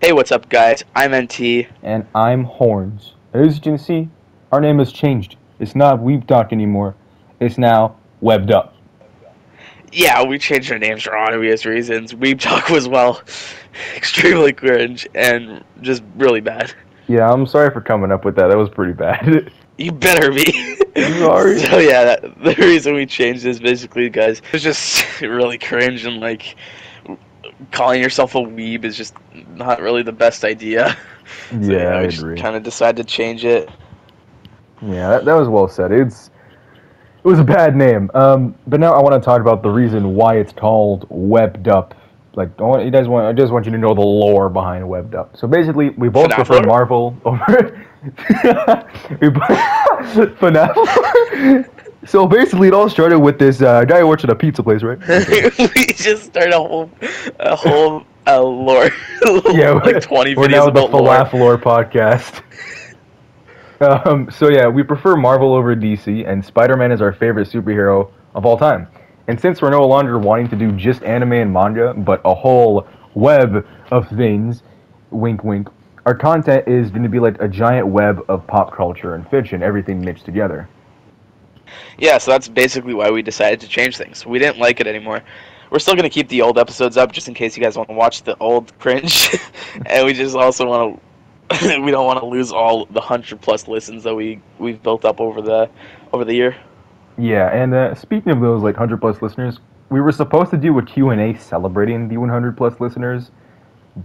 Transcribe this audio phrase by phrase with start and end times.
[0.00, 0.84] Hey, what's up, guys?
[0.94, 1.66] I'm NT.
[1.82, 3.14] And I'm Horns.
[3.32, 4.08] As you can see,
[4.52, 5.34] our name has changed.
[5.58, 6.94] It's not Weeb Talk anymore.
[7.40, 8.76] It's now Webbed Up.
[9.90, 12.14] Yeah, we changed our names for obvious reasons.
[12.14, 13.20] Weeb Talk was, well,
[13.96, 16.72] extremely cringe and just really bad.
[17.08, 18.50] Yeah, I'm sorry for coming up with that.
[18.50, 19.52] That was pretty bad.
[19.80, 20.76] You better be.
[20.96, 21.60] I'm sorry.
[21.60, 26.04] So, yeah, that, the reason we changed is basically, guys, it was just really cringe
[26.04, 26.56] and, like,
[27.72, 29.14] calling yourself a weeb is just
[29.54, 30.96] not really the best idea.
[31.50, 32.40] So, yeah, I agree.
[32.40, 33.68] kind of decided to change it.
[34.80, 35.92] Yeah, that, that was well said.
[35.92, 36.30] It's
[37.18, 38.10] it was a bad name.
[38.14, 41.94] Um, but now I want to talk about the reason why it's called Webbed Up.
[42.34, 44.88] Like, I want, you guys want, I just want you to know the lore behind
[44.88, 45.36] Webbed Up.
[45.36, 46.62] So basically, we both prefer?
[46.62, 47.86] Marvel over.
[49.20, 49.48] we both
[50.38, 51.68] FNAF.
[52.08, 54.82] So basically, it all started with this uh, guy who works at a pizza place,
[54.82, 54.98] right?
[55.58, 56.90] we just started a whole,
[57.38, 58.90] a whole uh, lore.
[59.52, 61.26] yeah, like 20 we're videos now the about lore.
[61.26, 62.42] Falafel podcast.
[64.06, 68.46] um, so yeah, we prefer Marvel over DC, and Spider-Man is our favorite superhero of
[68.46, 68.88] all time.
[69.26, 72.88] And since we're no longer wanting to do just anime and manga, but a whole
[73.12, 74.62] web of things,
[75.10, 75.68] wink wink,
[76.06, 79.62] our content is going to be like a giant web of pop culture and fiction,
[79.62, 80.66] everything mixed together.
[81.98, 84.26] Yeah, so that's basically why we decided to change things.
[84.26, 85.22] We didn't like it anymore.
[85.70, 87.94] We're still gonna keep the old episodes up just in case you guys want to
[87.94, 89.28] watch the old cringe,
[89.86, 91.02] and we just also want to.
[91.80, 95.20] we don't want to lose all the hundred plus listens that we we've built up
[95.20, 95.70] over the
[96.12, 96.54] over the year.
[97.18, 99.58] Yeah, and uh, speaking of those like 100 plus listeners,
[99.90, 103.32] we were supposed to do a Q&A celebrating the 100 plus listeners,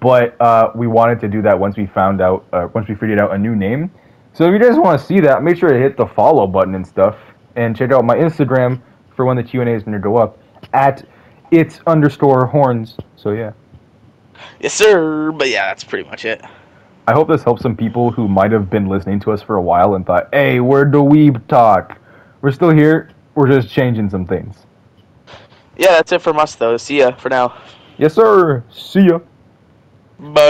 [0.00, 3.20] but uh, we wanted to do that once we found out, uh, once we figured
[3.20, 3.90] out a new name.
[4.32, 6.74] So if you guys want to see that, make sure to hit the follow button
[6.74, 7.16] and stuff,
[7.56, 8.80] and check out my Instagram
[9.14, 10.38] for when the Q&A is going to go up
[10.72, 11.06] at
[11.50, 12.96] it's underscore horns.
[13.16, 13.52] So yeah,
[14.60, 15.32] Yes, sir.
[15.32, 16.42] But yeah, that's pretty much it.
[17.06, 19.62] I hope this helps some people who might have been listening to us for a
[19.62, 21.98] while and thought, hey, we're the Weeb Talk.
[22.42, 23.10] We're still here.
[23.34, 24.56] We're just changing some things.
[25.76, 26.76] Yeah, that's it from us though.
[26.76, 27.60] See ya for now.
[27.98, 28.62] Yes, sir.
[28.70, 29.18] See ya.
[30.18, 30.42] Bye.